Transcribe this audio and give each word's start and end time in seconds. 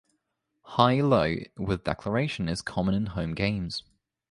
High-low 0.63 1.35
with 1.57 1.83
declaration 1.83 2.49
is 2.49 2.63
common 2.63 2.95
in 2.95 3.05
home 3.05 3.35
games. 3.35 3.83